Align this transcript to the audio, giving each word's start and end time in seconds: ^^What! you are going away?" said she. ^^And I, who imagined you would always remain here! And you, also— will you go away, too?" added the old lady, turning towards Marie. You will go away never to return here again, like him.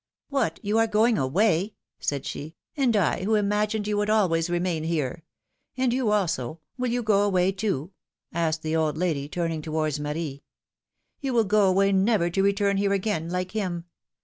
^^What! 0.33 0.57
you 0.63 0.79
are 0.79 0.87
going 0.87 1.19
away?" 1.19 1.75
said 1.99 2.25
she. 2.25 2.55
^^And 2.75 2.95
I, 2.95 3.21
who 3.21 3.35
imagined 3.35 3.87
you 3.87 3.97
would 3.97 4.09
always 4.09 4.49
remain 4.49 4.83
here! 4.83 5.23
And 5.77 5.93
you, 5.93 6.09
also— 6.09 6.59
will 6.79 6.89
you 6.89 7.03
go 7.03 7.21
away, 7.21 7.51
too?" 7.51 7.91
added 8.33 8.63
the 8.63 8.75
old 8.75 8.97
lady, 8.97 9.29
turning 9.29 9.61
towards 9.61 9.99
Marie. 9.99 10.41
You 11.19 11.33
will 11.35 11.43
go 11.43 11.69
away 11.69 11.91
never 11.91 12.31
to 12.31 12.41
return 12.41 12.77
here 12.77 12.93
again, 12.93 13.29
like 13.29 13.51
him. 13.51 13.85